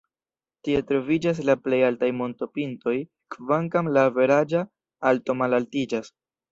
[0.67, 2.97] Tie troviĝas la plej altaj montopintoj,
[3.37, 4.67] kvankam la averaĝa
[5.13, 6.17] alto malaltiĝas.